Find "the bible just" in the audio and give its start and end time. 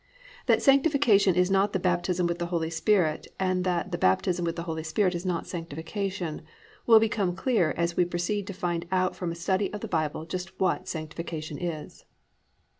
9.81-10.59